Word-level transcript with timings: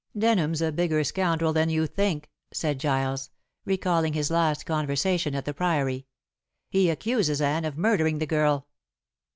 "Denham's 0.17 0.63
a 0.63 0.71
bigger 0.71 1.03
scoundrel 1.03 1.53
than 1.53 1.69
you 1.69 1.85
think," 1.85 2.31
said 2.51 2.79
Giles, 2.79 3.29
recalling 3.65 4.13
his 4.13 4.31
last 4.31 4.65
conversation 4.65 5.35
at 5.35 5.45
the 5.45 5.53
Priory. 5.53 6.07
"He 6.71 6.89
accuses 6.89 7.39
Anne 7.39 7.65
of 7.65 7.77
murdering 7.77 8.17
the 8.17 8.25
girl." 8.25 8.65